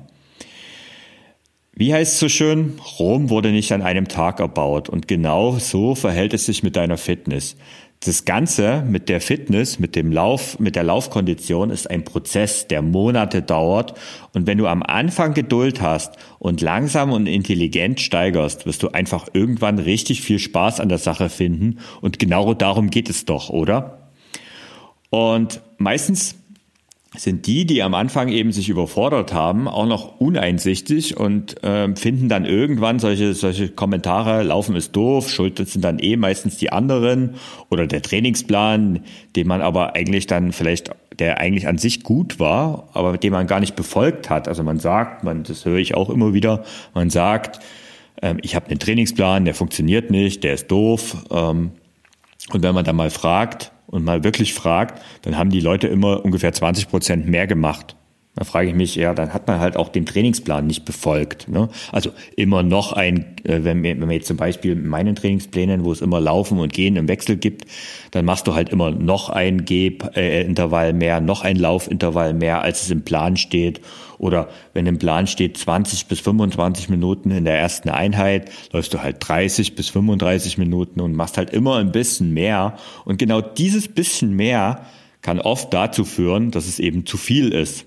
Wie 1.74 1.92
heißt 1.92 2.14
es 2.14 2.18
so 2.18 2.30
schön? 2.30 2.78
Rom 2.98 3.28
wurde 3.28 3.52
nicht 3.52 3.72
an 3.72 3.82
einem 3.82 4.08
Tag 4.08 4.40
erbaut 4.40 4.88
und 4.88 5.06
genau 5.06 5.58
so 5.58 5.94
verhält 5.94 6.32
es 6.32 6.46
sich 6.46 6.62
mit 6.62 6.76
deiner 6.76 6.96
Fitness. 6.96 7.58
Das 8.02 8.24
Ganze 8.24 8.82
mit 8.88 9.10
der 9.10 9.20
Fitness, 9.20 9.78
mit 9.78 9.94
dem 9.94 10.10
Lauf, 10.10 10.58
mit 10.58 10.74
der 10.74 10.84
Laufkondition 10.84 11.68
ist 11.68 11.90
ein 11.90 12.02
Prozess, 12.02 12.66
der 12.66 12.80
Monate 12.80 13.42
dauert. 13.42 13.92
Und 14.32 14.46
wenn 14.46 14.56
du 14.56 14.66
am 14.68 14.82
Anfang 14.82 15.34
Geduld 15.34 15.82
hast 15.82 16.14
und 16.38 16.62
langsam 16.62 17.12
und 17.12 17.26
intelligent 17.26 18.00
steigerst, 18.00 18.64
wirst 18.64 18.82
du 18.82 18.88
einfach 18.88 19.28
irgendwann 19.34 19.78
richtig 19.78 20.22
viel 20.22 20.38
Spaß 20.38 20.80
an 20.80 20.88
der 20.88 20.96
Sache 20.96 21.28
finden. 21.28 21.80
Und 22.00 22.18
genau 22.18 22.54
darum 22.54 22.88
geht 22.88 23.10
es 23.10 23.26
doch, 23.26 23.50
oder? 23.50 24.08
Und 25.10 25.60
meistens 25.76 26.36
sind 27.16 27.46
die, 27.46 27.66
die 27.66 27.82
am 27.82 27.94
Anfang 27.94 28.28
eben 28.28 28.52
sich 28.52 28.68
überfordert 28.68 29.34
haben, 29.34 29.66
auch 29.66 29.86
noch 29.86 30.20
uneinsichtig 30.20 31.16
und 31.16 31.62
äh, 31.64 31.94
finden 31.96 32.28
dann 32.28 32.44
irgendwann 32.44 33.00
solche, 33.00 33.34
solche 33.34 33.68
Kommentare, 33.68 34.44
Laufen 34.44 34.76
ist 34.76 34.94
doof, 34.94 35.28
schuld 35.28 35.58
sind 35.68 35.82
dann 35.82 35.98
eh 35.98 36.16
meistens 36.16 36.56
die 36.58 36.70
anderen 36.70 37.34
oder 37.68 37.88
der 37.88 38.02
Trainingsplan, 38.02 39.00
den 39.34 39.46
man 39.48 39.60
aber 39.60 39.96
eigentlich 39.96 40.28
dann 40.28 40.52
vielleicht, 40.52 40.92
der 41.18 41.38
eigentlich 41.38 41.66
an 41.66 41.78
sich 41.78 42.04
gut 42.04 42.38
war, 42.38 42.88
aber 42.92 43.18
den 43.18 43.32
man 43.32 43.48
gar 43.48 43.58
nicht 43.58 43.74
befolgt 43.74 44.30
hat. 44.30 44.46
Also 44.46 44.62
man 44.62 44.78
sagt, 44.78 45.24
man, 45.24 45.42
das 45.42 45.64
höre 45.64 45.78
ich 45.78 45.96
auch 45.96 46.10
immer 46.10 46.32
wieder, 46.32 46.64
man 46.94 47.10
sagt, 47.10 47.58
ähm, 48.22 48.38
ich 48.42 48.54
habe 48.54 48.66
einen 48.66 48.78
Trainingsplan, 48.78 49.44
der 49.44 49.54
funktioniert 49.54 50.12
nicht, 50.12 50.44
der 50.44 50.54
ist 50.54 50.70
doof. 50.70 51.24
Ähm, 51.32 51.72
und 52.52 52.62
wenn 52.62 52.74
man 52.74 52.84
dann 52.84 52.96
mal 52.96 53.10
fragt, 53.10 53.72
und 53.90 54.04
mal 54.04 54.24
wirklich 54.24 54.54
fragt, 54.54 55.02
dann 55.22 55.36
haben 55.36 55.50
die 55.50 55.60
Leute 55.60 55.88
immer 55.88 56.24
ungefähr 56.24 56.52
20 56.52 56.88
Prozent 56.88 57.28
mehr 57.28 57.46
gemacht. 57.46 57.96
Da 58.40 58.46
frage 58.46 58.70
ich 58.70 58.74
mich, 58.74 58.94
ja, 58.94 59.12
dann 59.12 59.34
hat 59.34 59.46
man 59.48 59.60
halt 59.60 59.76
auch 59.76 59.90
den 59.90 60.06
Trainingsplan 60.06 60.66
nicht 60.66 60.86
befolgt. 60.86 61.46
Ne? 61.48 61.68
Also 61.92 62.12
immer 62.36 62.62
noch 62.62 62.94
ein, 62.94 63.36
äh, 63.44 63.64
wenn 63.64 63.82
wir, 63.82 64.00
wenn 64.00 64.08
wir 64.08 64.16
jetzt 64.16 64.28
zum 64.28 64.38
Beispiel 64.38 64.72
in 64.72 64.86
meinen 64.86 65.14
Trainingsplänen, 65.14 65.84
wo 65.84 65.92
es 65.92 66.00
immer 66.00 66.22
Laufen 66.22 66.58
und 66.58 66.72
Gehen 66.72 66.96
im 66.96 67.06
Wechsel 67.06 67.36
gibt, 67.36 67.66
dann 68.12 68.24
machst 68.24 68.46
du 68.46 68.54
halt 68.54 68.70
immer 68.70 68.92
noch 68.92 69.28
ein 69.28 69.66
Geh-Intervall 69.66 70.94
mehr, 70.94 71.20
noch 71.20 71.42
ein 71.42 71.56
Laufintervall 71.56 72.32
mehr, 72.32 72.62
als 72.62 72.84
es 72.84 72.90
im 72.90 73.02
Plan 73.02 73.36
steht. 73.36 73.82
Oder 74.16 74.48
wenn 74.72 74.86
im 74.86 74.96
Plan 74.96 75.26
steht 75.26 75.58
20 75.58 76.06
bis 76.06 76.20
25 76.20 76.88
Minuten 76.88 77.32
in 77.32 77.44
der 77.44 77.58
ersten 77.58 77.90
Einheit, 77.90 78.50
läufst 78.72 78.94
du 78.94 79.02
halt 79.02 79.16
30 79.20 79.74
bis 79.74 79.90
35 79.90 80.56
Minuten 80.56 81.02
und 81.02 81.12
machst 81.12 81.36
halt 81.36 81.50
immer 81.50 81.76
ein 81.76 81.92
bisschen 81.92 82.32
mehr. 82.32 82.78
Und 83.04 83.18
genau 83.18 83.42
dieses 83.42 83.86
bisschen 83.86 84.34
mehr 84.34 84.86
kann 85.20 85.40
oft 85.40 85.74
dazu 85.74 86.06
führen, 86.06 86.50
dass 86.50 86.66
es 86.66 86.78
eben 86.78 87.04
zu 87.04 87.18
viel 87.18 87.52
ist. 87.52 87.84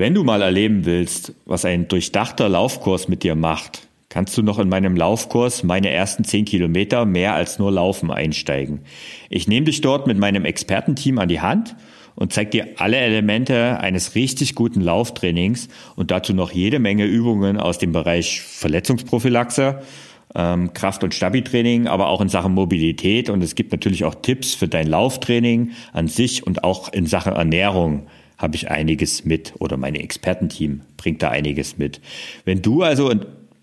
Wenn 0.00 0.14
du 0.14 0.24
mal 0.24 0.40
erleben 0.40 0.86
willst, 0.86 1.34
was 1.44 1.66
ein 1.66 1.86
durchdachter 1.86 2.48
Laufkurs 2.48 3.08
mit 3.08 3.22
dir 3.22 3.34
macht, 3.34 3.86
kannst 4.08 4.34
du 4.38 4.42
noch 4.42 4.58
in 4.58 4.70
meinem 4.70 4.96
Laufkurs 4.96 5.62
meine 5.62 5.90
ersten 5.90 6.24
10 6.24 6.46
Kilometer 6.46 7.04
mehr 7.04 7.34
als 7.34 7.58
nur 7.58 7.70
Laufen 7.70 8.10
einsteigen. 8.10 8.80
Ich 9.28 9.46
nehme 9.46 9.66
dich 9.66 9.82
dort 9.82 10.06
mit 10.06 10.16
meinem 10.16 10.46
Expertenteam 10.46 11.18
an 11.18 11.28
die 11.28 11.42
Hand 11.42 11.76
und 12.14 12.32
zeige 12.32 12.50
dir 12.50 12.68
alle 12.78 12.96
Elemente 12.96 13.78
eines 13.78 14.14
richtig 14.14 14.54
guten 14.54 14.80
Lauftrainings 14.80 15.68
und 15.96 16.10
dazu 16.10 16.32
noch 16.32 16.50
jede 16.50 16.78
Menge 16.78 17.04
Übungen 17.04 17.58
aus 17.58 17.76
dem 17.76 17.92
Bereich 17.92 18.40
Verletzungsprophylaxe, 18.40 19.82
ähm, 20.34 20.72
Kraft- 20.72 21.04
und 21.04 21.12
Stabi-Training, 21.12 21.88
aber 21.88 22.08
auch 22.08 22.22
in 22.22 22.30
Sachen 22.30 22.54
Mobilität 22.54 23.28
und 23.28 23.44
es 23.44 23.54
gibt 23.54 23.70
natürlich 23.70 24.04
auch 24.04 24.14
Tipps 24.14 24.54
für 24.54 24.66
dein 24.66 24.86
Lauftraining 24.86 25.72
an 25.92 26.08
sich 26.08 26.46
und 26.46 26.64
auch 26.64 26.90
in 26.90 27.04
Sachen 27.04 27.34
Ernährung 27.34 28.06
habe 28.40 28.56
ich 28.56 28.70
einiges 28.70 29.24
mit 29.24 29.54
oder 29.58 29.76
mein 29.76 29.94
Expertenteam 29.94 30.80
bringt 30.96 31.22
da 31.22 31.28
einiges 31.28 31.78
mit. 31.78 32.00
Wenn 32.44 32.62
du 32.62 32.82
also 32.82 33.12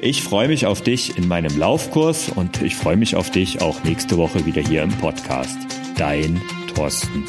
Ich 0.00 0.22
freue 0.22 0.48
mich 0.48 0.66
auf 0.66 0.82
dich 0.82 1.16
in 1.16 1.28
meinem 1.28 1.56
Laufkurs 1.58 2.28
und 2.28 2.62
ich 2.62 2.76
freue 2.76 2.96
mich 2.96 3.16
auf 3.16 3.30
dich 3.30 3.62
auch 3.62 3.82
nächste 3.84 4.16
Woche 4.16 4.44
wieder 4.44 4.60
hier 4.60 4.82
im 4.82 4.90
Podcast. 4.90 5.56
Dein 5.96 6.40
Thorsten. 6.74 7.24